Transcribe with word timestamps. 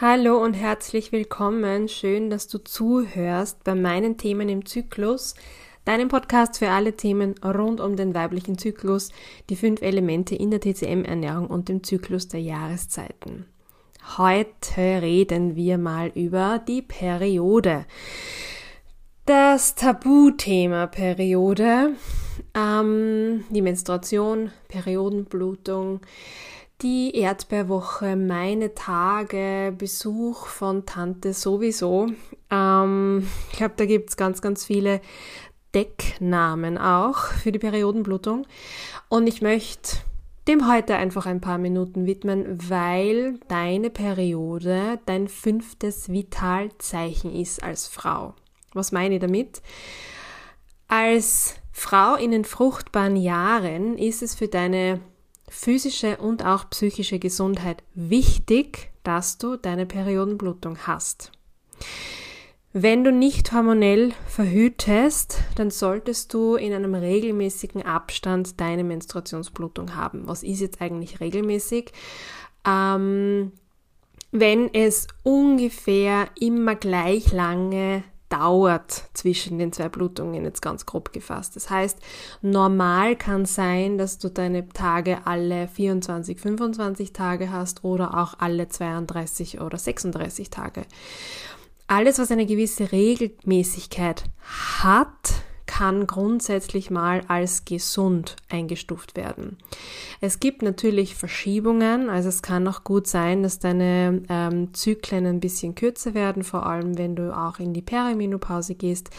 Hallo 0.00 0.42
und 0.42 0.54
herzlich 0.54 1.12
willkommen. 1.12 1.88
Schön, 1.88 2.28
dass 2.28 2.48
du 2.48 2.58
zuhörst 2.58 3.62
bei 3.62 3.76
meinen 3.76 4.16
Themen 4.16 4.48
im 4.48 4.66
Zyklus, 4.66 5.36
deinem 5.84 6.08
Podcast 6.08 6.58
für 6.58 6.70
alle 6.70 6.96
Themen 6.96 7.36
rund 7.44 7.80
um 7.80 7.94
den 7.94 8.12
weiblichen 8.12 8.58
Zyklus, 8.58 9.12
die 9.48 9.54
fünf 9.54 9.82
Elemente 9.82 10.34
in 10.34 10.50
der 10.50 10.60
TCM-Ernährung 10.60 11.46
und 11.46 11.68
dem 11.68 11.84
Zyklus 11.84 12.26
der 12.26 12.40
Jahreszeiten. 12.40 13.46
Heute 14.18 14.80
reden 15.00 15.54
wir 15.54 15.78
mal 15.78 16.08
über 16.08 16.58
die 16.58 16.82
Periode. 16.82 17.86
Das 19.26 19.76
Tabuthema 19.76 20.88
Periode, 20.88 21.94
ähm, 22.52 23.44
die 23.48 23.62
Menstruation, 23.62 24.50
Periodenblutung, 24.66 26.00
die 26.84 27.16
Erdbeerwoche, 27.16 28.14
meine 28.14 28.74
Tage, 28.74 29.74
Besuch 29.76 30.46
von 30.46 30.84
Tante 30.84 31.32
sowieso. 31.32 32.08
Ähm, 32.50 33.26
ich 33.50 33.56
glaube, 33.56 33.74
da 33.78 33.86
gibt 33.86 34.10
es 34.10 34.18
ganz, 34.18 34.42
ganz 34.42 34.66
viele 34.66 35.00
Decknamen 35.74 36.76
auch 36.76 37.16
für 37.16 37.52
die 37.52 37.58
Periodenblutung. 37.58 38.46
Und 39.08 39.26
ich 39.26 39.40
möchte 39.40 39.96
dem 40.46 40.70
heute 40.70 40.96
einfach 40.96 41.24
ein 41.24 41.40
paar 41.40 41.56
Minuten 41.56 42.04
widmen, 42.04 42.58
weil 42.68 43.40
deine 43.48 43.88
Periode 43.88 45.00
dein 45.06 45.28
fünftes 45.28 46.10
Vitalzeichen 46.10 47.34
ist 47.34 47.62
als 47.62 47.88
Frau. 47.88 48.34
Was 48.74 48.92
meine 48.92 49.14
ich 49.14 49.20
damit? 49.22 49.62
Als 50.86 51.54
Frau 51.72 52.14
in 52.16 52.30
den 52.30 52.44
fruchtbaren 52.44 53.16
Jahren 53.16 53.96
ist 53.96 54.22
es 54.22 54.34
für 54.34 54.48
deine 54.48 55.00
physische 55.54 56.16
und 56.16 56.44
auch 56.44 56.68
psychische 56.70 57.18
Gesundheit 57.18 57.84
wichtig, 57.94 58.90
dass 59.04 59.38
du 59.38 59.56
deine 59.56 59.86
Periodenblutung 59.86 60.78
hast. 60.86 61.30
Wenn 62.72 63.04
du 63.04 63.12
nicht 63.12 63.52
hormonell 63.52 64.12
verhütest, 64.26 65.38
dann 65.54 65.70
solltest 65.70 66.34
du 66.34 66.56
in 66.56 66.72
einem 66.72 66.96
regelmäßigen 66.96 67.82
Abstand 67.82 68.60
deine 68.60 68.82
Menstruationsblutung 68.82 69.94
haben. 69.94 70.26
Was 70.26 70.42
ist 70.42 70.60
jetzt 70.60 70.80
eigentlich 70.80 71.20
regelmäßig? 71.20 71.92
Ähm, 72.66 73.52
wenn 74.32 74.74
es 74.74 75.06
ungefähr 75.22 76.26
immer 76.40 76.74
gleich 76.74 77.32
lange 77.32 78.02
dauert 78.28 79.04
zwischen 79.14 79.58
den 79.58 79.72
zwei 79.72 79.88
Blutungen, 79.88 80.44
jetzt 80.44 80.62
ganz 80.62 80.86
grob 80.86 81.12
gefasst. 81.12 81.56
Das 81.56 81.70
heißt, 81.70 81.98
normal 82.42 83.16
kann 83.16 83.44
sein, 83.44 83.98
dass 83.98 84.18
du 84.18 84.28
deine 84.28 84.68
Tage 84.68 85.26
alle 85.26 85.68
24, 85.68 86.40
25 86.40 87.12
Tage 87.12 87.50
hast 87.50 87.84
oder 87.84 88.16
auch 88.18 88.34
alle 88.38 88.68
32 88.68 89.60
oder 89.60 89.78
36 89.78 90.50
Tage. 90.50 90.82
Alles, 91.86 92.18
was 92.18 92.30
eine 92.30 92.46
gewisse 92.46 92.92
Regelmäßigkeit 92.92 94.24
hat, 94.82 95.34
kann 95.76 96.06
grundsätzlich 96.06 96.92
mal 96.92 97.22
als 97.26 97.64
gesund 97.64 98.36
eingestuft 98.48 99.16
werden. 99.16 99.58
Es 100.20 100.38
gibt 100.38 100.62
natürlich 100.62 101.16
Verschiebungen, 101.16 102.08
also 102.08 102.28
es 102.28 102.42
kann 102.42 102.68
auch 102.68 102.84
gut 102.84 103.08
sein, 103.08 103.42
dass 103.42 103.58
deine 103.58 104.22
ähm, 104.28 104.72
Zyklen 104.72 105.26
ein 105.26 105.40
bisschen 105.40 105.74
kürzer 105.74 106.14
werden, 106.14 106.44
vor 106.44 106.64
allem 106.66 106.96
wenn 106.96 107.16
du 107.16 107.36
auch 107.36 107.58
in 107.58 107.74
die 107.74 107.82
Perimenopause 107.82 108.76
gehst, 108.76 109.10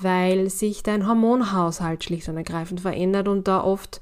weil 0.00 0.48
sich 0.48 0.84
dein 0.84 1.08
Hormonhaushalt 1.08 2.04
schlicht 2.04 2.28
und 2.28 2.36
ergreifend 2.36 2.82
verändert 2.82 3.26
und 3.26 3.48
da 3.48 3.64
oft 3.64 4.00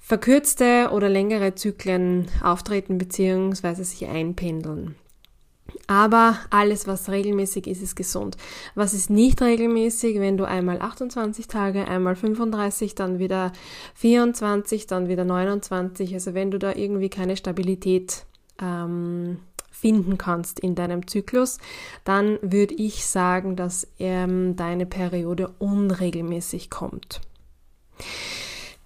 verkürzte 0.00 0.90
oder 0.92 1.08
längere 1.08 1.54
Zyklen 1.54 2.26
auftreten 2.42 2.98
bzw. 2.98 3.84
sich 3.84 4.08
einpendeln. 4.08 4.96
Aber 5.88 6.36
alles, 6.50 6.86
was 6.86 7.08
regelmäßig 7.08 7.66
ist, 7.66 7.82
ist 7.82 7.96
gesund. 7.96 8.36
Was 8.74 8.92
ist 8.92 9.08
nicht 9.08 9.40
regelmäßig, 9.40 10.20
wenn 10.20 10.36
du 10.36 10.44
einmal 10.44 10.82
28 10.82 11.48
Tage, 11.48 11.88
einmal 11.88 12.14
35, 12.14 12.94
dann 12.94 13.18
wieder 13.18 13.52
24, 13.94 14.86
dann 14.86 15.08
wieder 15.08 15.24
29, 15.24 16.12
also 16.12 16.34
wenn 16.34 16.50
du 16.50 16.58
da 16.58 16.74
irgendwie 16.74 17.08
keine 17.08 17.38
Stabilität 17.38 18.26
ähm, 18.60 19.38
finden 19.70 20.18
kannst 20.18 20.60
in 20.60 20.74
deinem 20.74 21.06
Zyklus, 21.06 21.56
dann 22.04 22.38
würde 22.42 22.74
ich 22.74 23.06
sagen, 23.06 23.56
dass 23.56 23.88
ähm, 23.98 24.56
deine 24.56 24.84
Periode 24.84 25.54
unregelmäßig 25.58 26.68
kommt. 26.68 27.22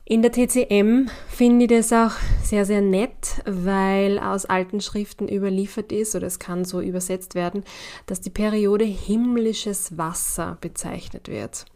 In 0.05 0.21
der 0.21 0.33
TCM 0.33 1.09
finde 1.29 1.65
ich 1.65 1.71
das 1.71 1.93
auch 1.93 2.11
sehr, 2.43 2.67
sehr 2.67 2.81
nett, 2.81 3.41
weil 3.47 4.19
aus 4.19 4.45
alten 4.45 4.81
Schriften 4.81 5.29
überliefert 5.29 5.93
ist, 5.93 6.17
oder 6.17 6.27
es 6.27 6.41
kann 6.41 6.65
so 6.65 6.81
übersetzt 6.81 7.37
werden, 7.37 7.63
dass 8.07 8.21
die 8.21 8.31
Periode 8.31 8.85
himmlisches 8.85 9.97
Wasser 9.97 10.59
bezeichnet 10.61 11.29
wird. 11.29 11.67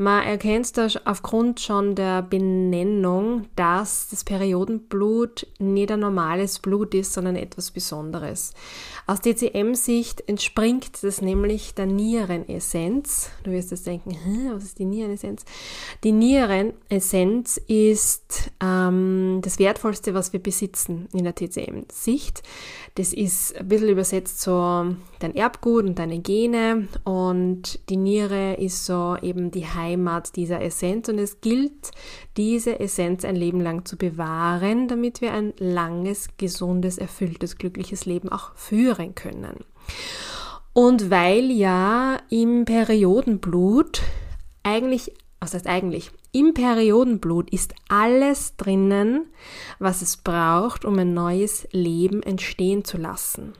Man 0.00 0.24
erkennt 0.24 0.78
da 0.78 0.88
aufgrund 1.04 1.60
schon 1.60 1.94
der 1.94 2.22
Benennung, 2.22 3.48
dass 3.54 4.08
das 4.08 4.24
Periodenblut 4.24 5.46
nicht 5.58 5.92
ein 5.92 6.00
normales 6.00 6.58
Blut 6.58 6.94
ist, 6.94 7.12
sondern 7.12 7.36
etwas 7.36 7.70
Besonderes. 7.70 8.54
Aus 9.06 9.20
DCM-Sicht 9.20 10.26
entspringt 10.26 11.02
das 11.02 11.20
nämlich 11.20 11.74
der 11.74 11.84
Nierenessenz. 11.84 13.28
Du 13.42 13.50
wirst 13.50 13.72
jetzt 13.72 13.86
denken, 13.86 14.16
was 14.54 14.64
ist 14.64 14.78
die 14.78 14.86
Nierenessenz? 14.86 15.44
Die 16.02 16.12
Nierenessenz 16.12 17.58
ist 17.66 18.52
ähm, 18.62 19.40
das 19.42 19.58
Wertvollste, 19.58 20.14
was 20.14 20.32
wir 20.32 20.40
besitzen 20.40 21.08
in 21.12 21.24
der 21.24 21.34
TCM-Sicht. 21.34 22.42
Das 22.94 23.12
ist 23.12 23.54
ein 23.54 23.68
bisschen 23.68 23.90
übersetzt 23.90 24.40
so 24.40 24.94
dein 25.18 25.34
Erbgut 25.34 25.84
und 25.84 25.98
deine 25.98 26.20
Gene 26.20 26.88
und 27.04 27.78
die 27.90 27.96
Niere 27.96 28.54
ist 28.54 28.86
so 28.86 29.16
eben 29.20 29.50
die 29.50 29.66
Heimat 29.90 30.36
dieser 30.36 30.60
Essenz 30.60 31.08
und 31.08 31.18
es 31.18 31.40
gilt, 31.40 31.90
diese 32.36 32.78
Essenz 32.80 33.24
ein 33.24 33.36
Leben 33.36 33.60
lang 33.60 33.84
zu 33.84 33.96
bewahren, 33.96 34.88
damit 34.88 35.20
wir 35.20 35.32
ein 35.32 35.52
langes, 35.58 36.28
gesundes, 36.36 36.98
erfülltes, 36.98 37.56
glückliches 37.56 38.06
Leben 38.06 38.28
auch 38.28 38.54
führen 38.54 39.14
können. 39.14 39.64
Und 40.72 41.10
weil 41.10 41.50
ja 41.50 42.18
im 42.30 42.64
Periodenblut 42.64 44.02
eigentlich, 44.62 45.12
was 45.40 45.54
heißt 45.54 45.66
eigentlich, 45.66 46.12
im 46.32 46.54
Periodenblut 46.54 47.50
ist 47.50 47.74
alles 47.88 48.56
drinnen, 48.56 49.26
was 49.80 50.00
es 50.00 50.16
braucht, 50.16 50.84
um 50.84 50.96
ein 50.98 51.12
neues 51.12 51.66
Leben 51.72 52.22
entstehen 52.22 52.84
zu 52.84 52.98
lassen. 52.98 53.54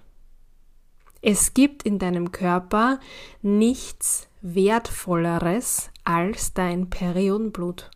Es 1.23 1.53
gibt 1.53 1.83
in 1.83 1.99
deinem 1.99 2.33
Körper 2.33 2.99
nichts 3.43 4.29
Wertvolleres 4.41 5.91
als 6.05 6.55
dein 6.55 6.89
Periodenblut. 6.89 7.91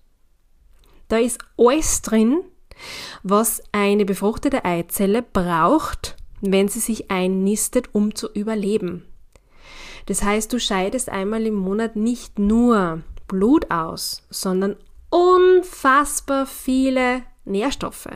Da 1.08 1.18
ist 1.18 1.38
alles 1.56 2.02
drin, 2.02 2.42
was 3.22 3.62
eine 3.72 4.04
befruchtete 4.04 4.64
Eizelle 4.64 5.22
braucht, 5.22 6.16
wenn 6.40 6.68
sie 6.68 6.80
sich 6.80 7.10
einnistet, 7.10 7.88
um 7.92 8.14
zu 8.14 8.30
überleben. 8.32 9.06
Das 10.06 10.22
heißt, 10.22 10.52
du 10.52 10.60
scheidest 10.60 11.08
einmal 11.08 11.46
im 11.46 11.54
Monat 11.54 11.96
nicht 11.96 12.38
nur 12.38 13.02
Blut 13.26 13.70
aus, 13.70 14.22
sondern 14.28 14.76
unfassbar 15.08 16.44
viele 16.44 17.22
Nährstoffe. 17.46 18.08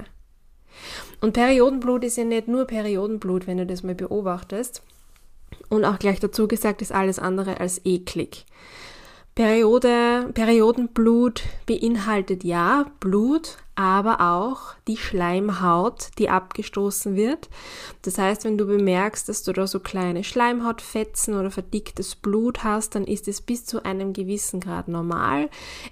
Und 1.20 1.32
Periodenblut 1.32 2.04
ist 2.04 2.18
ja 2.18 2.24
nicht 2.24 2.46
nur 2.46 2.66
Periodenblut, 2.66 3.46
wenn 3.46 3.58
du 3.58 3.66
das 3.66 3.82
mal 3.82 3.94
beobachtest. 3.94 4.82
Und 5.68 5.84
auch 5.84 5.98
gleich 5.98 6.20
dazu 6.20 6.48
gesagt 6.48 6.82
ist 6.82 6.92
alles 6.92 7.18
andere 7.18 7.60
als 7.60 7.80
eklig. 7.84 8.46
Periode, 9.38 10.30
Periodenblut 10.34 11.44
beinhaltet 11.64 12.42
ja 12.42 12.86
Blut, 12.98 13.58
aber 13.76 14.20
auch 14.20 14.74
die 14.88 14.96
Schleimhaut, 14.96 16.08
die 16.18 16.28
abgestoßen 16.28 17.14
wird. 17.14 17.48
Das 18.02 18.18
heißt, 18.18 18.44
wenn 18.44 18.58
du 18.58 18.66
bemerkst, 18.66 19.28
dass 19.28 19.44
du 19.44 19.52
da 19.52 19.68
so 19.68 19.78
kleine 19.78 20.24
Schleimhautfetzen 20.24 21.38
oder 21.38 21.52
verdicktes 21.52 22.16
Blut 22.16 22.64
hast, 22.64 22.96
dann 22.96 23.04
ist 23.04 23.28
es 23.28 23.40
bis 23.40 23.64
zu 23.64 23.84
einem 23.84 24.12
gewissen 24.12 24.58
Grad 24.58 24.88
normal. 24.88 25.48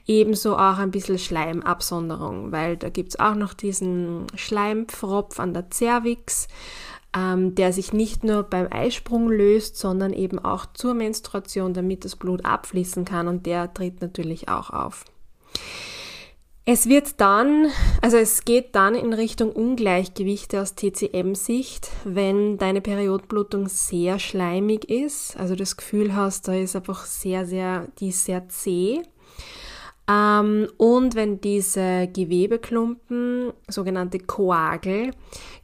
Ebenso 0.08 0.56
auch 0.56 0.79
ein 0.79 0.90
bisschen 0.90 1.20
Schleimabsonderung, 1.20 2.50
weil 2.50 2.76
da 2.76 2.88
gibt's 2.88 3.20
auch 3.20 3.37
noch 3.37 3.55
diesen 3.55 4.26
Schleimpfropf 4.34 5.38
an 5.38 5.55
der 5.55 5.67
Cervix 5.72 6.49
ähm, 7.16 7.54
der 7.54 7.72
sich 7.72 7.92
nicht 7.92 8.24
nur 8.24 8.42
beim 8.42 8.68
Eisprung 8.70 9.28
löst, 9.28 9.78
sondern 9.78 10.12
eben 10.12 10.38
auch 10.38 10.66
zur 10.74 10.94
Menstruation, 10.94 11.72
damit 11.72 12.04
das 12.04 12.16
Blut 12.16 12.44
abfließen 12.44 13.04
kann 13.04 13.26
und 13.26 13.46
der 13.46 13.72
tritt 13.72 14.02
natürlich 14.02 14.48
auch 14.48 14.70
auf. 14.70 15.04
Es 16.68 16.88
wird 16.88 17.20
dann, 17.20 17.68
also 18.02 18.16
es 18.16 18.44
geht 18.44 18.74
dann 18.74 18.96
in 18.96 19.12
Richtung 19.12 19.52
Ungleichgewichte 19.52 20.60
aus 20.60 20.74
TCM-Sicht, 20.74 21.88
wenn 22.04 22.58
deine 22.58 22.80
Periodblutung 22.80 23.69
sehr 23.69 24.19
schleimig 24.19 24.90
ist, 24.90 25.36
also 25.36 25.54
das 25.54 25.76
Gefühl 25.76 26.16
hast, 26.16 26.48
da 26.48 26.54
ist 26.54 26.74
einfach 26.74 27.06
sehr, 27.06 27.46
sehr, 27.46 27.86
die 28.00 28.08
ist 28.08 28.24
sehr 28.24 28.48
zäh. 28.48 29.02
Ähm, 30.08 30.69
und 30.76 31.14
wenn 31.14 31.41
diese 31.41 32.08
Gewebeklumpen, 32.12 33.53
sogenannte 33.69 34.19
Koagel, 34.19 35.11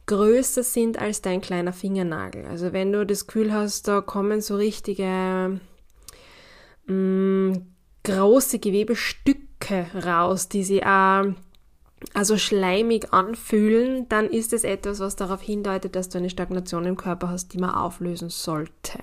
größer 0.05 0.63
sind 0.63 0.99
als 0.99 1.21
dein 1.21 1.41
kleiner 1.41 1.73
Fingernagel. 1.73 2.45
Also 2.45 2.73
wenn 2.73 2.91
du 2.91 3.05
das 3.05 3.25
Gefühl 3.25 3.53
hast, 3.53 3.87
da 3.87 4.01
kommen 4.01 4.41
so 4.41 4.55
richtige 4.55 5.59
mh, 6.87 6.93
mm, 6.93 7.67
große 8.03 8.59
Gewebestücke 8.59 9.87
raus, 10.03 10.49
die 10.49 10.63
sie 10.63 10.83
auch 10.83 11.23
also 12.13 12.37
schleimig 12.37 13.13
anfühlen, 13.13 14.09
dann 14.09 14.29
ist 14.29 14.51
es 14.51 14.65
etwas, 14.65 14.99
was 14.99 15.15
darauf 15.15 15.41
hindeutet, 15.41 15.95
dass 15.95 16.09
du 16.09 16.17
eine 16.17 16.29
Stagnation 16.29 16.85
im 16.85 16.97
Körper 16.97 17.29
hast, 17.29 17.53
die 17.53 17.57
man 17.57 17.69
auflösen 17.69 18.29
sollte. 18.29 18.99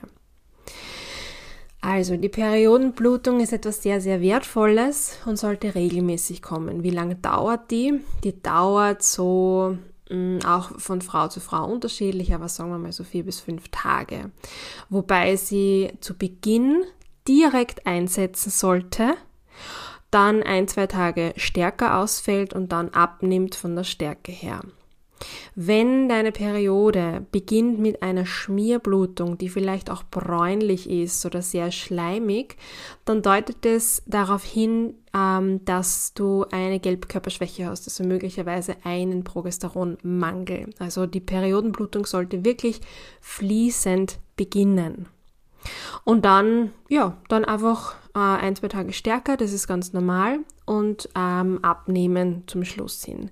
Also, 1.82 2.16
die 2.16 2.28
Periodenblutung 2.28 3.40
ist 3.40 3.54
etwas 3.54 3.82
sehr, 3.82 4.00
sehr 4.00 4.20
Wertvolles 4.20 5.18
und 5.24 5.38
sollte 5.38 5.74
regelmäßig 5.74 6.42
kommen. 6.42 6.82
Wie 6.82 6.90
lange 6.90 7.16
dauert 7.16 7.70
die? 7.70 8.00
Die 8.22 8.42
dauert 8.42 9.02
so 9.02 9.78
mm, 10.10 10.40
auch 10.44 10.78
von 10.78 11.00
Frau 11.00 11.28
zu 11.28 11.40
Frau 11.40 11.64
unterschiedlich, 11.64 12.34
aber 12.34 12.48
sagen 12.48 12.70
wir 12.70 12.78
mal 12.78 12.92
so 12.92 13.02
vier 13.02 13.24
bis 13.24 13.40
fünf 13.40 13.68
Tage. 13.70 14.30
Wobei 14.90 15.36
sie 15.36 15.92
zu 16.00 16.18
Beginn 16.18 16.84
direkt 17.26 17.86
einsetzen 17.86 18.50
sollte, 18.50 19.14
dann 20.10 20.42
ein, 20.42 20.68
zwei 20.68 20.86
Tage 20.86 21.32
stärker 21.36 21.96
ausfällt 21.98 22.52
und 22.52 22.72
dann 22.72 22.90
abnimmt 22.90 23.54
von 23.54 23.74
der 23.74 23.84
Stärke 23.84 24.32
her. 24.32 24.60
Wenn 25.54 26.08
deine 26.08 26.32
Periode 26.32 27.26
beginnt 27.30 27.78
mit 27.78 28.02
einer 28.02 28.26
Schmierblutung, 28.26 29.38
die 29.38 29.48
vielleicht 29.48 29.90
auch 29.90 30.02
bräunlich 30.02 30.88
ist 30.88 31.24
oder 31.26 31.42
sehr 31.42 31.70
schleimig, 31.72 32.56
dann 33.04 33.22
deutet 33.22 33.66
es 33.66 34.02
darauf 34.06 34.44
hin, 34.44 34.94
ähm, 35.14 35.64
dass 35.64 36.14
du 36.14 36.44
eine 36.50 36.80
Gelbkörperschwäche 36.80 37.66
hast, 37.66 37.86
also 37.86 38.04
möglicherweise 38.04 38.76
einen 38.84 39.24
Progesteronmangel. 39.24 40.70
Also 40.78 41.06
die 41.06 41.20
Periodenblutung 41.20 42.06
sollte 42.06 42.44
wirklich 42.44 42.80
fließend 43.20 44.18
beginnen. 44.36 45.06
Und 46.04 46.24
dann, 46.24 46.72
ja, 46.88 47.18
dann 47.28 47.44
einfach 47.44 47.96
äh, 48.14 48.18
ein, 48.18 48.56
zwei 48.56 48.68
Tage 48.68 48.92
stärker, 48.92 49.36
das 49.36 49.52
ist 49.52 49.66
ganz 49.66 49.92
normal, 49.92 50.38
und 50.64 51.08
ähm, 51.16 51.58
abnehmen 51.62 52.44
zum 52.46 52.64
Schluss 52.64 53.04
hin. 53.04 53.30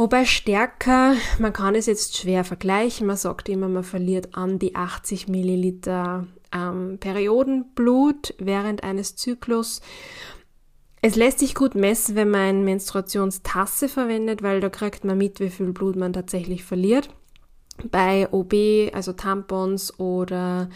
Wobei 0.00 0.24
stärker, 0.24 1.14
man 1.38 1.52
kann 1.52 1.74
es 1.74 1.84
jetzt 1.84 2.16
schwer 2.16 2.42
vergleichen, 2.42 3.06
man 3.06 3.18
sagt 3.18 3.50
immer, 3.50 3.68
man 3.68 3.84
verliert 3.84 4.34
an 4.34 4.58
die 4.58 4.74
80 4.74 5.28
Milliliter 5.28 6.26
ähm, 6.54 6.96
Periodenblut 6.98 8.32
während 8.38 8.82
eines 8.82 9.16
Zyklus. 9.16 9.82
Es 11.02 11.16
lässt 11.16 11.40
sich 11.40 11.54
gut 11.54 11.74
messen, 11.74 12.16
wenn 12.16 12.30
man 12.30 12.64
Menstruationstasse 12.64 13.90
verwendet, 13.90 14.42
weil 14.42 14.60
da 14.60 14.70
kriegt 14.70 15.04
man 15.04 15.18
mit, 15.18 15.38
wie 15.38 15.50
viel 15.50 15.70
Blut 15.74 15.96
man 15.96 16.14
tatsächlich 16.14 16.64
verliert. 16.64 17.10
Bei 17.84 18.26
OB, 18.32 18.94
also 18.94 19.12
Tampons 19.12 20.00
oder 20.00 20.70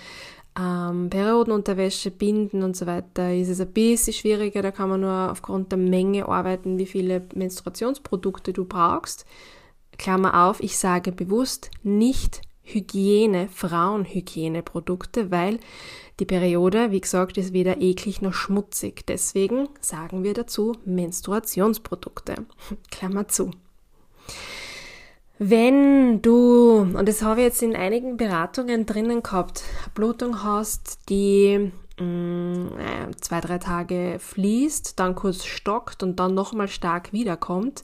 ähm, 0.59 1.11
Periodenunterwäsche, 1.11 2.11
Binden 2.11 2.62
und 2.62 2.77
so 2.77 2.87
weiter 2.87 3.35
ist 3.35 3.49
es 3.49 3.61
ein 3.61 3.73
bisschen 3.73 4.12
schwieriger. 4.12 4.62
Da 4.62 4.71
kann 4.71 4.89
man 4.89 5.01
nur 5.01 5.31
aufgrund 5.31 5.73
der 5.73 5.79
Menge 5.79 6.29
arbeiten, 6.29 6.79
wie 6.79 6.87
viele 6.87 7.27
Menstruationsprodukte 7.35 8.53
du 8.53 8.65
brauchst. 8.65 9.25
Klammer 9.99 10.47
auf, 10.47 10.61
ich 10.61 10.79
sage 10.79 11.12
bewusst 11.12 11.71
nicht 11.83 12.43
Hygiene, 12.62 13.49
Frauenhygieneprodukte, 13.49 15.31
weil 15.31 15.59
die 16.19 16.25
Periode, 16.25 16.93
wie 16.93 17.00
gesagt, 17.00 17.37
ist 17.37 17.53
weder 17.53 17.81
eklig 17.81 18.23
noch 18.23 18.33
schmutzig. 18.33 19.05
Deswegen 19.07 19.69
sagen 19.81 20.25
wir 20.25 20.35
dazu 20.35 20.77
Menstruationsprodukte. 20.85 22.47
Klammer 22.91 23.29
zu. 23.29 23.50
Wenn 25.39 26.23
du, 26.23 26.81
und 26.81 27.09
das 27.09 27.23
habe 27.23 27.41
ich 27.41 27.47
jetzt 27.47 27.63
in 27.63 27.75
einigen 27.75 28.17
Beratungen 28.17 28.87
drinnen 28.87 29.23
gehabt, 29.23 29.65
Blutung 29.95 30.45
hast, 30.45 31.09
die 31.09 31.73
mh, 31.99 32.05
mm, 32.05 32.79
äh, 32.79 33.17
zwei, 33.21 33.41
drei 33.41 33.59
Tage 33.59 34.19
fließt, 34.21 34.99
dann 35.01 35.17
kurz 35.17 35.45
stockt 35.45 36.05
und 36.05 36.21
dann 36.21 36.35
nochmal 36.35 36.69
stark 36.69 37.13
wiederkommt, 37.13 37.83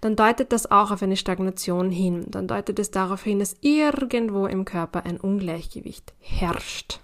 dann 0.00 0.14
deutet 0.14 0.52
das 0.52 0.70
auch 0.70 0.92
auf 0.92 1.02
eine 1.02 1.16
Stagnation 1.16 1.90
hin. 1.90 2.24
Dann 2.28 2.46
deutet 2.46 2.78
es 2.78 2.92
darauf 2.92 3.24
hin, 3.24 3.40
dass 3.40 3.56
irgendwo 3.60 4.46
im 4.46 4.64
Körper 4.64 5.04
ein 5.04 5.18
Ungleichgewicht 5.18 6.12
herrscht. 6.20 7.00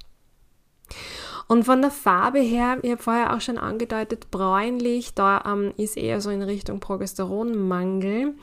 Und 1.48 1.64
von 1.64 1.80
der 1.80 1.90
Farbe 1.90 2.40
her, 2.40 2.76
ich 2.82 2.90
habe 2.90 3.02
vorher 3.02 3.34
auch 3.34 3.40
schon 3.40 3.56
angedeutet, 3.56 4.30
bräunlich, 4.30 5.14
da 5.14 5.42
ähm, 5.46 5.72
ist 5.78 5.96
eher 5.96 6.20
so 6.20 6.28
in 6.28 6.42
Richtung 6.42 6.78
Progesteronmangel. 6.78 8.34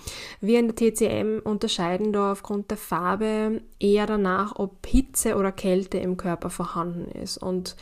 Wir 0.41 0.59
in 0.59 0.69
der 0.69 0.75
TCM 0.75 1.39
unterscheiden 1.43 2.13
da 2.13 2.31
aufgrund 2.31 2.71
der 2.71 2.77
Farbe 2.77 3.61
eher 3.79 4.07
danach, 4.07 4.55
ob 4.55 4.87
Hitze 4.87 5.35
oder 5.35 5.51
Kälte 5.51 5.99
im 5.99 6.17
Körper 6.17 6.49
vorhanden 6.49 7.11
ist. 7.11 7.37
Und 7.37 7.75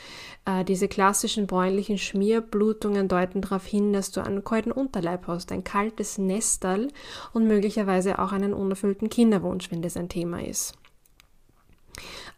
äh, 0.44 0.66
diese 0.66 0.90
klassischen 0.90 1.48
bräunlichen 1.48 1.98
Schmierblutungen 1.98 3.08
deuten 3.08 3.40
darauf 3.40 3.66
hin, 3.66 3.94
dass 3.94 4.12
du 4.12 4.20
einen 4.20 4.44
kalten 4.44 4.74
Unterleib 4.74 5.28
hast, 5.28 5.54
ein 5.54 5.64
kaltes 5.64 6.18
Nestal 6.18 6.90
und 7.32 7.48
möglicherweise 7.48 8.20
auch 8.20 8.34
einen 8.34 8.54
unerfüllten 8.54 9.10
Kinderwunsch, 9.10 9.72
wenn 9.72 9.82
das 9.82 9.96
ein 9.96 10.10
Thema 10.10 10.44
ist. 10.44 10.74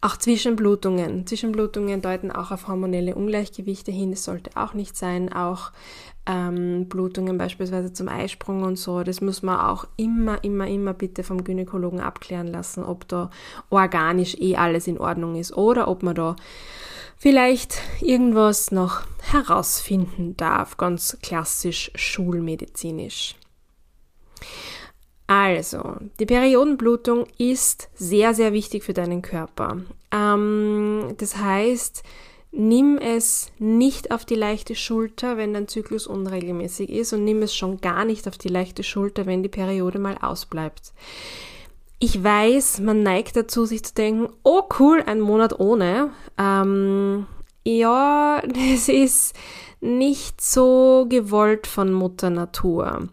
Auch 0.01 0.17
Zwischenblutungen. 0.17 1.25
Zwischenblutungen 1.25 2.01
deuten 2.01 2.31
auch 2.31 2.51
auf 2.51 2.67
hormonelle 2.67 3.15
Ungleichgewichte 3.15 3.91
hin. 3.91 4.11
Das 4.11 4.23
sollte 4.23 4.51
auch 4.55 4.73
nicht 4.73 4.95
sein. 4.95 5.31
Auch 5.31 5.71
ähm, 6.27 6.87
Blutungen 6.89 7.37
beispielsweise 7.37 7.93
zum 7.93 8.07
Eisprung 8.07 8.63
und 8.63 8.77
so. 8.77 9.03
Das 9.03 9.21
muss 9.21 9.41
man 9.41 9.59
auch 9.59 9.87
immer, 9.97 10.43
immer, 10.43 10.67
immer 10.67 10.93
bitte 10.93 11.23
vom 11.23 11.43
Gynäkologen 11.43 11.99
abklären 11.99 12.47
lassen, 12.47 12.83
ob 12.83 13.07
da 13.07 13.29
organisch 13.69 14.35
eh 14.39 14.55
alles 14.55 14.87
in 14.87 14.97
Ordnung 14.97 15.35
ist 15.35 15.55
oder 15.55 15.87
ob 15.87 16.03
man 16.03 16.15
da 16.15 16.35
vielleicht 17.17 17.81
irgendwas 18.01 18.71
noch 18.71 19.03
herausfinden 19.31 20.35
darf, 20.37 20.77
ganz 20.77 21.17
klassisch 21.21 21.91
schulmedizinisch. 21.95 23.35
Also, 25.27 25.95
die 26.19 26.25
Periodenblutung 26.25 27.25
ist 27.37 27.89
sehr, 27.95 28.33
sehr 28.33 28.53
wichtig 28.53 28.83
für 28.83 28.93
deinen 28.93 29.21
Körper. 29.23 29.77
Ähm, 30.11 31.15
das 31.17 31.37
heißt, 31.37 32.03
nimm 32.51 32.97
es 32.97 33.51
nicht 33.57 34.11
auf 34.11 34.23
die 34.23 34.35
leichte 34.35 34.75
Schulter, 34.75 35.37
wenn 35.37 35.53
dein 35.53 35.67
Zyklus 35.67 36.07
unregelmäßig 36.07 36.89
ist 36.89 37.11
und 37.13 37.23
nimm 37.25 37.41
es 37.41 37.55
schon 37.55 37.81
gar 37.81 38.05
nicht 38.05 38.27
auf 38.27 38.37
die 38.37 38.49
leichte 38.49 38.83
Schulter, 38.83 39.25
wenn 39.25 39.43
die 39.43 39.49
Periode 39.49 39.99
mal 39.99 40.17
ausbleibt. 40.21 40.93
Ich 41.97 42.23
weiß, 42.23 42.81
man 42.81 43.03
neigt 43.03 43.35
dazu, 43.35 43.65
sich 43.65 43.83
zu 43.83 43.93
denken, 43.93 44.29
oh 44.43 44.63
cool, 44.79 45.03
ein 45.05 45.21
Monat 45.21 45.59
ohne. 45.59 46.11
Ähm, 46.37 47.25
ja, 47.63 48.41
das 48.47 48.89
ist 48.89 49.35
nicht 49.81 50.39
so 50.39 51.07
gewollt 51.09 51.67
von 51.67 51.91
Mutter 51.91 52.29
Natur. 52.29 53.09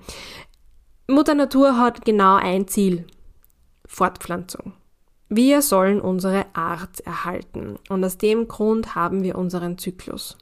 Mutter 1.09 1.35
Natur 1.35 1.79
hat 1.79 2.05
genau 2.05 2.37
ein 2.37 2.69
Ziel. 2.69 3.07
Fortpflanzung. 3.87 4.73
Wir 5.29 5.63
sollen 5.63 6.01
unsere 6.01 6.47
Art 6.55 7.01
erhalten. 7.01 7.79
Und 7.89 8.05
aus 8.05 8.19
dem 8.19 8.49
Grund 8.49 8.95
haben 8.95 9.23
wir 9.23 9.37
unseren 9.37 9.79
Zyklus. 9.79 10.37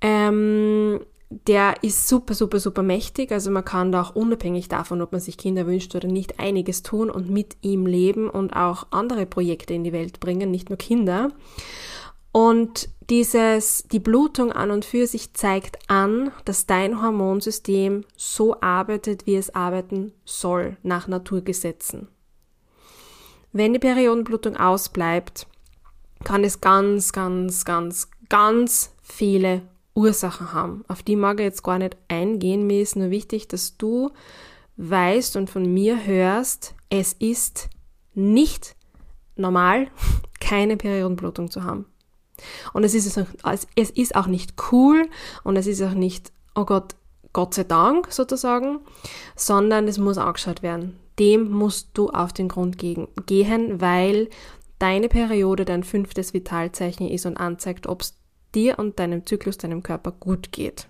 Ähm, 0.00 1.00
der 1.46 1.82
ist 1.82 2.08
super, 2.08 2.34
super, 2.34 2.60
super 2.60 2.82
mächtig. 2.82 3.32
Also 3.32 3.50
man 3.50 3.64
kann 3.64 3.92
da 3.92 4.02
auch 4.02 4.14
unabhängig 4.14 4.68
davon, 4.68 5.02
ob 5.02 5.12
man 5.12 5.20
sich 5.20 5.36
Kinder 5.36 5.66
wünscht 5.66 5.94
oder 5.94 6.08
nicht, 6.08 6.38
einiges 6.38 6.82
tun 6.82 7.10
und 7.10 7.30
mit 7.30 7.56
ihm 7.62 7.86
leben 7.86 8.30
und 8.30 8.54
auch 8.54 8.86
andere 8.90 9.26
Projekte 9.26 9.74
in 9.74 9.84
die 9.84 9.92
Welt 9.92 10.20
bringen, 10.20 10.50
nicht 10.50 10.68
nur 10.68 10.78
Kinder. 10.78 11.32
Und 12.36 12.88
dieses, 13.10 13.84
die 13.92 14.00
Blutung 14.00 14.50
an 14.50 14.72
und 14.72 14.84
für 14.84 15.06
sich 15.06 15.34
zeigt 15.34 15.78
an, 15.88 16.32
dass 16.44 16.66
dein 16.66 17.00
Hormonsystem 17.00 18.04
so 18.16 18.60
arbeitet, 18.60 19.24
wie 19.24 19.36
es 19.36 19.54
arbeiten 19.54 20.10
soll, 20.24 20.76
nach 20.82 21.06
Naturgesetzen. 21.06 22.08
Wenn 23.52 23.72
die 23.72 23.78
Periodenblutung 23.78 24.56
ausbleibt, 24.56 25.46
kann 26.24 26.42
es 26.42 26.60
ganz, 26.60 27.12
ganz, 27.12 27.64
ganz, 27.64 28.10
ganz 28.28 28.90
viele 29.00 29.62
Ursachen 29.94 30.52
haben. 30.52 30.84
Auf 30.88 31.04
die 31.04 31.14
mag 31.14 31.38
ich 31.38 31.44
jetzt 31.44 31.62
gar 31.62 31.78
nicht 31.78 31.96
eingehen. 32.08 32.66
Mir 32.66 32.82
ist 32.82 32.96
nur 32.96 33.10
wichtig, 33.10 33.46
dass 33.46 33.76
du 33.76 34.10
weißt 34.76 35.36
und 35.36 35.50
von 35.50 35.72
mir 35.72 36.04
hörst, 36.04 36.74
es 36.90 37.12
ist 37.12 37.70
nicht 38.12 38.74
normal, 39.36 39.86
keine 40.40 40.76
Periodenblutung 40.76 41.48
zu 41.48 41.62
haben. 41.62 41.86
Und 42.72 42.84
es 42.84 42.94
ist, 42.94 43.18
es 43.76 43.90
ist 43.90 44.16
auch 44.16 44.26
nicht 44.26 44.54
cool 44.72 45.08
und 45.44 45.56
es 45.56 45.66
ist 45.66 45.82
auch 45.82 45.94
nicht, 45.94 46.32
oh 46.54 46.64
Gott, 46.64 46.94
Gott 47.32 47.54
sei 47.54 47.64
Dank 47.64 48.12
sozusagen, 48.12 48.80
sondern 49.36 49.88
es 49.88 49.98
muss 49.98 50.18
angeschaut 50.18 50.62
werden. 50.62 50.98
Dem 51.18 51.50
musst 51.50 51.90
du 51.94 52.10
auf 52.10 52.32
den 52.32 52.48
Grund 52.48 52.78
gehen, 52.78 53.08
weil 53.80 54.28
deine 54.78 55.08
Periode 55.08 55.64
dein 55.64 55.84
fünftes 55.84 56.34
Vitalzeichen 56.34 57.08
ist 57.08 57.26
und 57.26 57.36
anzeigt, 57.36 57.86
ob 57.86 58.02
es 58.02 58.14
dir 58.54 58.78
und 58.78 58.98
deinem 58.98 59.26
Zyklus, 59.26 59.58
deinem 59.58 59.82
Körper 59.82 60.12
gut 60.12 60.52
geht. 60.52 60.86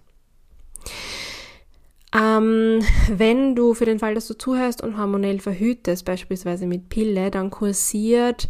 Ähm, 2.14 2.80
wenn 3.10 3.56
du 3.56 3.74
für 3.74 3.86
den 3.86 3.98
Fall, 3.98 4.14
dass 4.14 4.28
du 4.28 4.34
zuhörst 4.34 4.82
und 4.82 4.98
hormonell 4.98 5.40
verhütest, 5.40 6.04
beispielsweise 6.04 6.66
mit 6.66 6.88
Pille, 6.88 7.30
dann 7.30 7.50
kursiert 7.50 8.48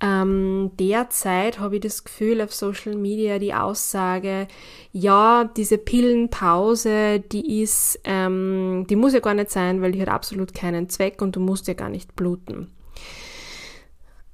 ähm, 0.00 0.72
derzeit, 0.78 1.58
habe 1.58 1.76
ich 1.76 1.80
das 1.80 2.04
Gefühl, 2.04 2.40
auf 2.42 2.54
Social 2.54 2.96
Media 2.96 3.38
die 3.38 3.54
Aussage, 3.54 4.46
ja, 4.92 5.44
diese 5.56 5.78
Pillenpause, 5.78 7.20
die 7.20 7.62
ist, 7.62 8.00
ähm, 8.04 8.86
die 8.90 8.96
muss 8.96 9.14
ja 9.14 9.20
gar 9.20 9.34
nicht 9.34 9.50
sein, 9.50 9.80
weil 9.80 9.92
die 9.92 10.02
hat 10.02 10.08
absolut 10.08 10.54
keinen 10.54 10.88
Zweck 10.88 11.22
und 11.22 11.36
du 11.36 11.40
musst 11.40 11.66
ja 11.66 11.74
gar 11.74 11.88
nicht 11.88 12.14
bluten. 12.14 12.70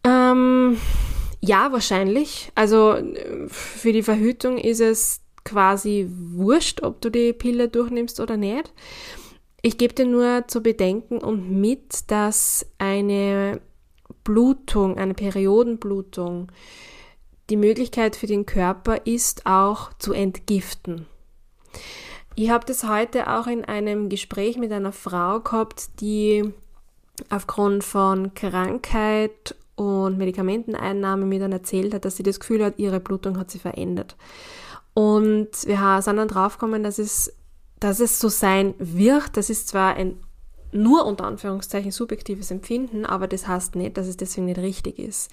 Ähm, 0.04 0.76
ja, 1.40 1.70
wahrscheinlich. 1.70 2.50
Also 2.54 2.96
für 3.46 3.92
die 3.92 4.02
Verhütung 4.02 4.58
ist 4.58 4.80
es 4.80 5.20
quasi 5.44 6.08
wurscht, 6.10 6.82
ob 6.82 7.00
du 7.00 7.10
die 7.10 7.32
Pille 7.32 7.68
durchnimmst 7.68 8.20
oder 8.20 8.36
nicht. 8.36 8.72
Ich 9.60 9.78
gebe 9.78 9.94
dir 9.94 10.06
nur 10.06 10.44
zu 10.48 10.60
bedenken 10.60 11.18
und 11.18 11.50
mit, 11.50 12.10
dass 12.10 12.66
eine 12.78 13.60
Blutung, 14.24 14.98
eine 14.98 15.14
Periodenblutung, 15.14 16.50
die 17.50 17.56
Möglichkeit 17.56 18.16
für 18.16 18.26
den 18.26 18.46
Körper 18.46 19.06
ist 19.06 19.46
auch 19.46 19.92
zu 19.98 20.12
entgiften. 20.12 21.06
Ich 22.34 22.50
habe 22.50 22.64
das 22.64 22.88
heute 22.88 23.28
auch 23.28 23.46
in 23.46 23.64
einem 23.64 24.08
Gespräch 24.08 24.56
mit 24.56 24.72
einer 24.72 24.92
Frau 24.92 25.40
gehabt, 25.40 26.00
die 26.00 26.50
aufgrund 27.28 27.84
von 27.84 28.32
Krankheit 28.34 29.54
und 29.74 30.18
Medikamenteneinnahme 30.18 31.26
mir 31.26 31.40
dann 31.40 31.52
erzählt 31.52 31.92
hat, 31.94 32.04
dass 32.04 32.16
sie 32.16 32.22
das 32.22 32.40
Gefühl 32.40 32.64
hat, 32.64 32.78
ihre 32.78 33.00
Blutung 33.00 33.38
hat 33.38 33.50
sich 33.50 33.60
verändert. 33.60 34.16
Und 34.94 35.50
wir 35.66 36.02
sind 36.02 36.16
dann 36.16 36.28
draufgekommen, 36.28 36.82
dass 36.82 36.98
es, 36.98 37.34
dass 37.80 38.00
es 38.00 38.20
so 38.20 38.28
sein 38.28 38.74
wird. 38.78 39.36
Das 39.36 39.50
ist 39.50 39.68
zwar 39.68 39.94
ein 39.94 40.18
nur 40.72 41.06
unter 41.06 41.24
Anführungszeichen 41.24 41.90
subjektives 41.90 42.50
Empfinden, 42.50 43.06
aber 43.06 43.28
das 43.28 43.46
heißt 43.46 43.76
nicht, 43.76 43.96
dass 43.96 44.08
es 44.08 44.16
deswegen 44.16 44.46
nicht 44.46 44.58
richtig 44.58 44.98
ist. 44.98 45.30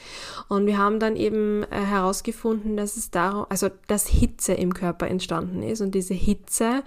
Und 0.47 0.65
wir 0.65 0.77
haben 0.77 0.99
dann 0.99 1.15
eben 1.15 1.63
äh, 1.63 1.81
herausgefunden, 1.81 2.77
dass 2.77 2.97
es 2.97 3.11
darum, 3.11 3.45
also 3.49 3.69
dass 3.87 4.07
Hitze 4.07 4.53
im 4.53 4.73
Körper 4.73 5.07
entstanden 5.07 5.63
ist 5.63 5.81
und 5.81 5.95
diese 5.95 6.13
Hitze 6.13 6.83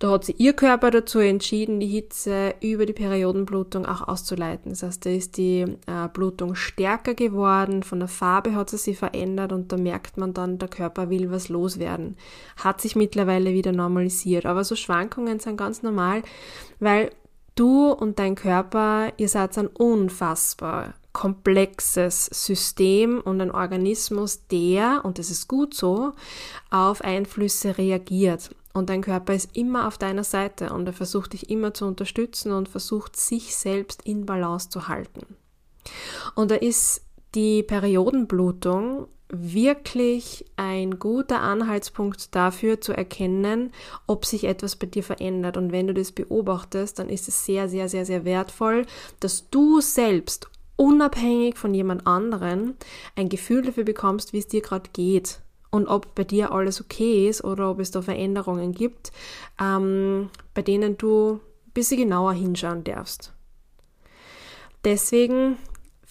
da 0.00 0.10
hat 0.10 0.24
sich 0.24 0.40
ihr 0.40 0.52
Körper 0.54 0.90
dazu 0.90 1.20
entschieden, 1.20 1.78
die 1.78 1.86
Hitze 1.86 2.54
über 2.60 2.84
die 2.84 2.92
Periodenblutung 2.92 3.86
auch 3.86 4.06
auszuleiten. 4.06 4.72
Das 4.72 4.82
heißt, 4.82 5.06
da 5.06 5.10
ist 5.10 5.36
die 5.36 5.60
äh, 5.60 6.08
Blutung 6.12 6.56
stärker 6.56 7.14
geworden, 7.14 7.82
von 7.84 8.00
der 8.00 8.08
Farbe 8.08 8.54
hat 8.54 8.70
sie 8.70 8.76
sich 8.76 8.98
verändert 8.98 9.52
und 9.52 9.70
da 9.70 9.76
merkt 9.76 10.16
man 10.16 10.34
dann, 10.34 10.58
der 10.58 10.68
Körper 10.68 11.10
will 11.10 11.30
was 11.30 11.48
loswerden. 11.48 12.16
Hat 12.56 12.80
sich 12.80 12.96
mittlerweile 12.96 13.52
wieder 13.52 13.72
normalisiert. 13.72 14.46
Aber 14.46 14.64
so 14.64 14.74
Schwankungen 14.74 15.38
sind 15.38 15.56
ganz 15.56 15.82
normal, 15.82 16.22
weil 16.80 17.10
du 17.54 17.92
und 17.92 18.18
dein 18.18 18.34
Körper, 18.34 19.12
ihr 19.16 19.28
seid 19.28 19.56
ein 19.58 19.68
unfassbar 19.68 20.94
komplexes 21.14 22.26
System 22.26 23.20
und 23.20 23.40
ein 23.40 23.52
Organismus, 23.52 24.46
der, 24.48 25.04
und 25.04 25.18
das 25.18 25.30
ist 25.30 25.46
gut 25.48 25.72
so, 25.72 26.12
auf 26.70 27.02
Einflüsse 27.02 27.78
reagiert. 27.78 28.50
Und 28.72 28.90
dein 28.90 29.02
Körper 29.02 29.32
ist 29.32 29.56
immer 29.56 29.86
auf 29.86 29.96
deiner 29.96 30.24
Seite 30.24 30.72
und 30.72 30.86
er 30.86 30.92
versucht 30.92 31.32
dich 31.32 31.48
immer 31.48 31.72
zu 31.72 31.86
unterstützen 31.86 32.50
und 32.50 32.68
versucht 32.68 33.16
sich 33.16 33.54
selbst 33.54 34.02
in 34.02 34.26
Balance 34.26 34.68
zu 34.68 34.88
halten. 34.88 35.36
Und 36.34 36.50
da 36.50 36.56
ist 36.56 37.02
die 37.36 37.62
Periodenblutung 37.62 39.06
wirklich 39.40 40.44
ein 40.56 40.98
guter 40.98 41.40
Anhaltspunkt 41.40 42.34
dafür 42.34 42.80
zu 42.80 42.92
erkennen, 42.92 43.72
ob 44.06 44.24
sich 44.24 44.44
etwas 44.44 44.76
bei 44.76 44.86
dir 44.86 45.02
verändert. 45.02 45.56
Und 45.56 45.72
wenn 45.72 45.86
du 45.86 45.94
das 45.94 46.12
beobachtest, 46.12 46.98
dann 46.98 47.08
ist 47.08 47.28
es 47.28 47.44
sehr, 47.44 47.68
sehr, 47.68 47.88
sehr, 47.88 48.06
sehr 48.06 48.24
wertvoll, 48.24 48.86
dass 49.20 49.48
du 49.50 49.80
selbst 49.80 50.48
unabhängig 50.76 51.56
von 51.56 51.74
jemand 51.74 52.06
anderen 52.06 52.74
ein 53.16 53.28
Gefühl 53.28 53.62
dafür 53.62 53.84
bekommst, 53.84 54.32
wie 54.32 54.38
es 54.38 54.48
dir 54.48 54.60
gerade 54.60 54.90
geht 54.92 55.40
und 55.70 55.88
ob 55.88 56.14
bei 56.14 56.24
dir 56.24 56.52
alles 56.52 56.80
okay 56.80 57.28
ist 57.28 57.42
oder 57.42 57.70
ob 57.70 57.80
es 57.80 57.90
da 57.90 58.02
Veränderungen 58.02 58.72
gibt, 58.72 59.12
ähm, 59.60 60.30
bei 60.54 60.62
denen 60.62 60.96
du 60.98 61.40
ein 61.66 61.72
bisschen 61.72 61.98
genauer 61.98 62.32
hinschauen 62.32 62.84
darfst. 62.84 63.32
Deswegen 64.84 65.56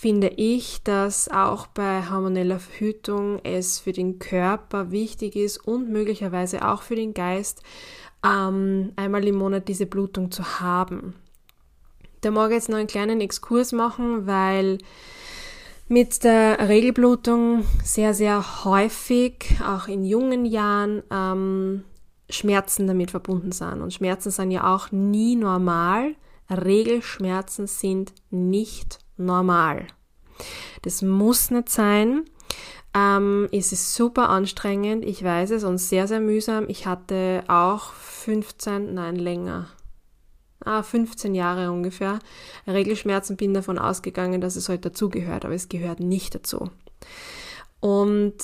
finde 0.04 0.28
ich, 0.36 0.84
dass 0.84 1.30
auch 1.30 1.66
bei 1.68 2.10
hormoneller 2.10 2.60
Verhütung 2.60 3.40
es 3.46 3.80
für 3.80 3.94
den 3.94 4.20
Körper 4.20 4.92
wichtig 4.92 5.38
ist 5.38 5.66
und 5.66 5.90
möglicherweise 5.90 6.68
auch 6.68 6.82
für 6.82 6.98
den 6.98 7.14
Geist, 7.14 7.64
ähm, 8.22 8.92
einmal 8.98 9.26
im 9.26 9.36
Monat 9.36 9.70
diese 9.70 9.86
Blutung 9.86 10.30
zu 10.30 10.60
haben. 10.60 11.14
Da 12.20 12.32
mag 12.32 12.50
ich 12.50 12.56
jetzt 12.56 12.68
noch 12.68 12.80
einen 12.80 12.88
kleinen 12.88 13.22
Exkurs 13.22 13.72
machen, 13.72 14.28
weil 14.28 14.80
mit 15.88 16.26
der 16.26 16.68
Regelblutung 16.68 17.64
sehr, 17.82 18.14
sehr 18.14 18.66
häufig, 18.66 19.56
auch 19.66 19.88
in 19.88 20.04
jungen 20.04 20.46
Jahren, 20.46 21.02
ähm, 21.12 21.86
Schmerzen 22.30 22.88
damit 22.88 23.12
verbunden 23.12 23.54
sind. 23.54 23.82
Und 23.82 23.94
Schmerzen 23.94 24.32
sind 24.32 24.52
ja 24.52 24.76
auch 24.76 24.92
nie 24.92 25.38
normal. 25.38 26.16
Regelschmerzen 26.50 27.68
sind 27.68 28.12
nicht 28.32 29.00
normal. 29.26 29.88
Das 30.82 31.02
muss 31.02 31.52
nicht 31.52 31.70
sein. 31.70 32.24
Ähm, 32.94 33.48
es 33.52 33.72
ist 33.72 33.96
super 33.96 34.30
anstrengend, 34.30 35.04
ich 35.04 35.24
weiß 35.24 35.52
es, 35.52 35.64
und 35.64 35.80
sehr, 35.80 36.08
sehr 36.08 36.20
mühsam. 36.20 36.66
Ich 36.68 36.86
hatte 36.86 37.44
auch 37.48 37.94
15, 37.94 38.94
nein, 38.94 39.16
länger, 39.16 39.68
ah, 40.64 40.84
15 40.84 41.34
Jahre 41.34 41.72
ungefähr, 41.72 42.20
Regelschmerzen, 42.68 43.36
bin 43.36 43.54
davon 43.54 43.80
ausgegangen, 43.80 44.42
dass 44.42 44.56
es 44.56 44.70
heute 44.70 44.84
halt 44.84 44.86
dazugehört, 44.86 45.46
aber 45.46 45.56
es 45.56 45.70
gehört 45.70 46.00
nicht 46.00 46.36
dazu. 46.36 46.70
Und 47.80 48.36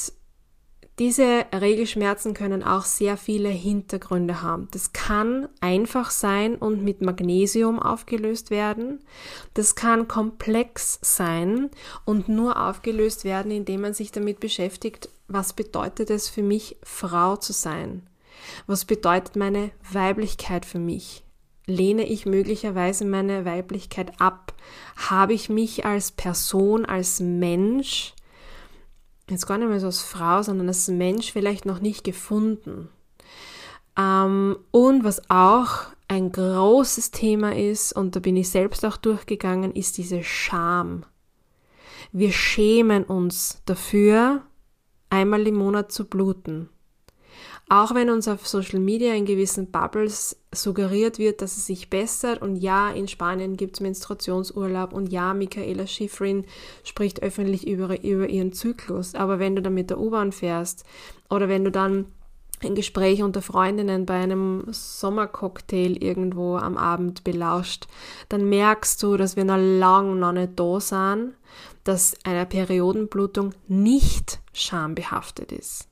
diese 0.99 1.45
Regelschmerzen 1.53 2.33
können 2.33 2.61
auch 2.61 2.83
sehr 2.83 3.15
viele 3.15 3.47
Hintergründe 3.49 4.41
haben. 4.41 4.67
Das 4.71 4.91
kann 4.91 5.47
einfach 5.61 6.11
sein 6.11 6.55
und 6.55 6.83
mit 6.83 7.01
Magnesium 7.01 7.79
aufgelöst 7.79 8.51
werden. 8.51 8.99
Das 9.53 9.75
kann 9.75 10.09
komplex 10.09 10.99
sein 11.01 11.69
und 12.03 12.27
nur 12.27 12.61
aufgelöst 12.61 13.23
werden, 13.23 13.51
indem 13.51 13.81
man 13.81 13.93
sich 13.93 14.11
damit 14.11 14.41
beschäftigt, 14.41 15.09
was 15.29 15.53
bedeutet 15.53 16.09
es 16.09 16.27
für 16.27 16.43
mich, 16.43 16.75
Frau 16.83 17.37
zu 17.37 17.53
sein? 17.53 18.03
Was 18.67 18.83
bedeutet 18.83 19.35
meine 19.35 19.71
Weiblichkeit 19.91 20.65
für 20.65 20.79
mich? 20.79 21.23
lehne 21.69 22.05
ich 22.05 22.25
möglicherweise 22.25 23.05
meine 23.05 23.45
Weiblichkeit 23.45 24.19
ab? 24.19 24.53
Habe 24.95 25.33
ich 25.33 25.49
mich 25.49 25.85
als 25.85 26.11
Person, 26.11 26.85
als 26.85 27.19
Mensch, 27.19 28.13
jetzt 29.35 29.47
gar 29.47 29.57
nicht 29.57 29.69
mehr 29.69 29.79
so 29.79 29.87
als 29.87 30.01
Frau, 30.01 30.41
sondern 30.41 30.67
als 30.67 30.87
Mensch 30.87 31.31
vielleicht 31.31 31.65
noch 31.65 31.79
nicht 31.79 32.03
gefunden? 32.03 32.89
Ähm, 33.97 34.57
und 34.71 35.03
was 35.03 35.29
auch 35.29 35.87
ein 36.07 36.31
großes 36.31 37.11
Thema 37.11 37.55
ist, 37.55 37.93
und 37.93 38.15
da 38.15 38.19
bin 38.19 38.35
ich 38.35 38.49
selbst 38.49 38.85
auch 38.85 38.97
durchgegangen, 38.97 39.73
ist 39.73 39.97
diese 39.97 40.23
Scham. 40.23 41.05
Wir 42.11 42.31
schämen 42.31 43.03
uns 43.03 43.61
dafür, 43.65 44.41
einmal 45.09 45.45
im 45.47 45.55
Monat 45.55 45.91
zu 45.91 46.05
bluten. 46.05 46.69
Auch 47.71 47.93
wenn 47.93 48.09
uns 48.09 48.27
auf 48.27 48.47
Social 48.47 48.79
Media 48.79 49.13
in 49.13 49.25
gewissen 49.25 49.69
Bubbles 49.69 50.35
suggeriert 50.51 51.19
wird, 51.19 51.43
dass 51.43 51.55
es 51.55 51.67
sich 51.67 51.91
bessert 51.91 52.41
und 52.41 52.55
ja, 52.55 52.89
in 52.89 53.07
Spanien 53.07 53.57
gibt 53.57 53.75
es 53.75 53.79
Menstruationsurlaub 53.79 54.91
und 54.91 55.11
ja, 55.11 55.35
Michaela 55.35 55.85
Schifrin 55.85 56.45
spricht 56.83 57.21
öffentlich 57.21 57.67
über, 57.67 58.03
über 58.03 58.27
ihren 58.27 58.53
Zyklus. 58.53 59.13
Aber 59.13 59.37
wenn 59.37 59.55
du 59.55 59.61
dann 59.61 59.75
mit 59.75 59.91
der 59.91 59.99
U-Bahn 59.99 60.31
fährst 60.31 60.83
oder 61.29 61.47
wenn 61.47 61.63
du 61.63 61.69
dann 61.69 62.07
ein 62.63 62.73
Gespräch 62.73 63.21
unter 63.21 63.43
Freundinnen 63.43 64.07
bei 64.07 64.15
einem 64.15 64.65
Sommercocktail 64.71 65.95
irgendwo 66.01 66.57
am 66.57 66.75
Abend 66.75 67.23
belauscht, 67.23 67.85
dann 68.29 68.49
merkst 68.49 69.01
du, 69.03 69.15
dass 69.15 69.35
wir 69.35 69.45
noch 69.45 69.57
lang 69.57 70.17
noch 70.17 70.31
nicht 70.31 70.59
da 70.59 70.79
sind, 70.79 71.35
dass 71.83 72.15
eine 72.23 72.47
Periodenblutung 72.47 73.53
nicht 73.67 74.39
schambehaftet 74.53 75.51
ist. 75.51 75.88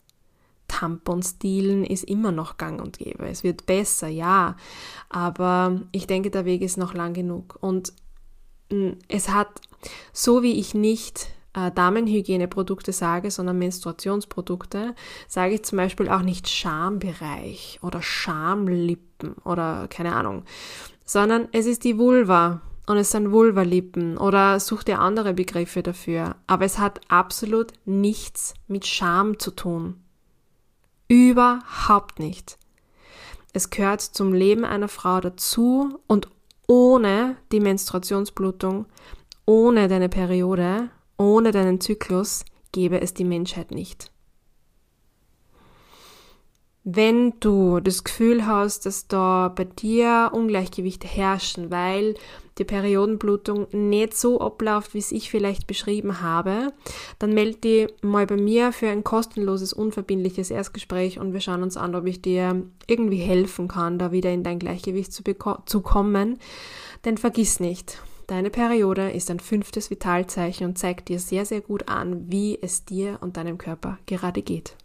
Tamponstilen 0.77 1.83
ist 1.83 2.03
immer 2.03 2.31
noch 2.31 2.57
gang 2.57 2.79
und 2.79 2.99
gäbe. 2.99 3.27
Es 3.27 3.43
wird 3.43 3.65
besser, 3.65 4.07
ja, 4.07 4.55
aber 5.09 5.81
ich 5.91 6.05
denke, 6.05 6.29
der 6.29 6.45
Weg 6.45 6.61
ist 6.61 6.77
noch 6.77 6.93
lang 6.93 7.13
genug. 7.15 7.57
Und 7.61 7.93
mm, 8.71 8.91
es 9.07 9.29
hat, 9.29 9.47
so 10.13 10.43
wie 10.43 10.59
ich 10.59 10.75
nicht 10.75 11.31
äh, 11.53 11.71
Damenhygieneprodukte 11.71 12.93
sage, 12.93 13.31
sondern 13.31 13.57
Menstruationsprodukte, 13.57 14.93
sage 15.27 15.55
ich 15.55 15.63
zum 15.63 15.77
Beispiel 15.77 16.09
auch 16.09 16.21
nicht 16.21 16.47
Schambereich 16.47 17.79
oder 17.81 18.03
Schamlippen 18.03 19.33
oder 19.45 19.87
keine 19.87 20.15
Ahnung, 20.15 20.43
sondern 21.05 21.47
es 21.53 21.65
ist 21.65 21.85
die 21.85 21.97
Vulva 21.97 22.61
und 22.85 22.97
es 22.97 23.09
sind 23.09 23.31
Vulvalippen 23.31 24.19
oder 24.19 24.59
such 24.59 24.83
dir 24.83 24.99
andere 24.99 25.33
Begriffe 25.33 25.81
dafür. 25.81 26.35
Aber 26.45 26.65
es 26.65 26.77
hat 26.77 27.01
absolut 27.07 27.73
nichts 27.85 28.53
mit 28.67 28.85
Scham 28.85 29.39
zu 29.39 29.49
tun. 29.49 30.03
Überhaupt 31.07 32.19
nicht. 32.19 32.57
Es 33.53 33.69
gehört 33.69 34.01
zum 34.01 34.33
Leben 34.33 34.65
einer 34.65 34.87
Frau 34.87 35.19
dazu 35.21 35.99
und 36.07 36.27
ohne 36.67 37.37
die 37.51 37.61
Menstruationsblutung, 37.61 38.85
ohne 39.45 39.87
deine 39.87 40.09
Periode, 40.09 40.89
ohne 41.17 41.51
deinen 41.51 41.79
Zyklus 41.79 42.43
gäbe 42.71 43.01
es 43.01 43.13
die 43.13 43.23
Menschheit 43.23 43.71
nicht. 43.71 44.11
Wenn 46.83 47.39
du 47.39 47.79
das 47.79 48.03
Gefühl 48.03 48.45
hast, 48.45 48.85
dass 48.85 49.07
da 49.07 49.49
bei 49.49 49.65
dir 49.65 50.29
Ungleichgewichte 50.33 51.07
herrschen, 51.07 51.71
weil 51.71 52.15
die 52.59 52.65
Periodenblutung 52.65 53.67
nicht 53.71 54.15
so 54.15 54.41
abläuft, 54.41 54.93
wie 54.93 54.99
es 54.99 55.11
ich 55.11 55.29
vielleicht 55.29 55.67
beschrieben 55.67 56.21
habe, 56.21 56.73
dann 57.19 57.33
melde 57.33 57.57
dich 57.57 57.87
mal 58.01 58.25
bei 58.25 58.37
mir 58.37 58.71
für 58.71 58.89
ein 58.89 59.03
kostenloses, 59.03 59.73
unverbindliches 59.73 60.51
Erstgespräch 60.51 61.19
und 61.19 61.33
wir 61.33 61.39
schauen 61.39 61.63
uns 61.63 61.77
an, 61.77 61.95
ob 61.95 62.05
ich 62.05 62.21
dir 62.21 62.63
irgendwie 62.87 63.17
helfen 63.17 63.67
kann, 63.67 63.99
da 63.99 64.11
wieder 64.11 64.31
in 64.31 64.43
dein 64.43 64.59
Gleichgewicht 64.59 65.11
zu, 65.11 65.23
zu 65.65 65.81
kommen. 65.81 66.39
Denn 67.05 67.17
vergiss 67.17 67.59
nicht, 67.59 68.01
deine 68.27 68.49
Periode 68.49 69.11
ist 69.11 69.29
ein 69.31 69.39
fünftes 69.39 69.89
Vitalzeichen 69.89 70.67
und 70.67 70.77
zeigt 70.77 71.09
dir 71.09 71.19
sehr, 71.19 71.45
sehr 71.45 71.61
gut 71.61 71.87
an, 71.87 72.31
wie 72.31 72.57
es 72.61 72.85
dir 72.85 73.19
und 73.21 73.37
deinem 73.37 73.57
Körper 73.57 73.99
gerade 74.05 74.41
geht. 74.41 74.75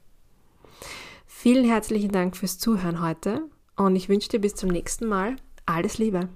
Vielen 1.26 1.64
herzlichen 1.64 2.12
Dank 2.12 2.36
fürs 2.36 2.58
Zuhören 2.58 3.02
heute 3.02 3.42
und 3.76 3.96
ich 3.96 4.08
wünsche 4.08 4.28
dir 4.28 4.40
bis 4.40 4.54
zum 4.54 4.68
nächsten 4.68 5.06
Mal 5.06 5.36
alles 5.66 5.98
Liebe. 5.98 6.28